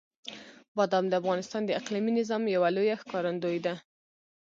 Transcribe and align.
بادام 0.77 1.05
د 1.09 1.13
افغانستان 1.21 1.61
د 1.65 1.69
اقلیمي 1.79 2.11
نظام 2.19 2.43
یوه 2.55 2.69
لویه 2.75 2.95
ښکارندوی 3.01 3.57
ده. 3.65 3.73